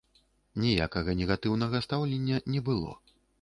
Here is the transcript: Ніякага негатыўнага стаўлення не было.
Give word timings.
Ніякага 0.63 1.15
негатыўнага 1.19 1.83
стаўлення 1.87 2.41
не 2.55 2.65
было. 2.73 2.91